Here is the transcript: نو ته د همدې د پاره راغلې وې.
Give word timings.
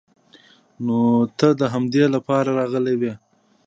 نو 0.85 0.97
ته 1.37 1.47
د 1.59 1.61
همدې 1.73 2.03
د 2.13 2.15
پاره 2.27 2.51
راغلې 2.59 2.93
وې. 2.99 3.13